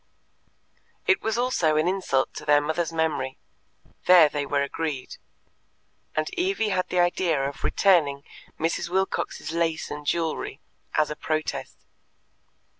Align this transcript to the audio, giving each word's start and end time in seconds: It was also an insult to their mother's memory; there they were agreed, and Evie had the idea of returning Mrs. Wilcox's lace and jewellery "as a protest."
It 1.05 1.21
was 1.21 1.37
also 1.37 1.75
an 1.77 1.87
insult 1.87 2.33
to 2.33 2.43
their 2.43 2.59
mother's 2.59 2.91
memory; 2.91 3.37
there 4.07 4.29
they 4.29 4.47
were 4.47 4.63
agreed, 4.63 5.17
and 6.15 6.27
Evie 6.33 6.69
had 6.69 6.89
the 6.89 6.99
idea 6.99 7.47
of 7.47 7.63
returning 7.63 8.23
Mrs. 8.59 8.89
Wilcox's 8.89 9.51
lace 9.51 9.91
and 9.91 10.03
jewellery 10.07 10.59
"as 10.95 11.11
a 11.11 11.15
protest." 11.15 11.85